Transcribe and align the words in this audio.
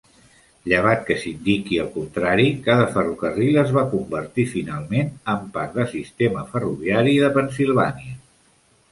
Llevat 0.71 1.01
que 1.07 1.15
s'indiqui 1.23 1.75
el 1.81 1.89
contrari, 1.97 2.45
cada 2.67 2.87
ferrocarril 2.95 3.59
es 3.63 3.73
va 3.75 3.83
convertir 3.91 4.45
finalment 4.53 5.11
en 5.35 5.43
part 5.59 5.77
de 5.81 5.85
sistema 5.91 6.47
ferroviari 6.55 7.13
de 7.25 7.29
Pennsilvània. 7.37 8.17